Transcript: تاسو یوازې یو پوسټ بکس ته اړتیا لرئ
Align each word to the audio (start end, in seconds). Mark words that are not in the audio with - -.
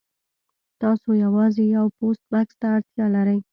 تاسو 0.81 1.09
یوازې 1.23 1.63
یو 1.75 1.85
پوسټ 1.97 2.21
بکس 2.31 2.55
ته 2.59 2.65
اړتیا 2.75 3.05
لرئ 3.15 3.39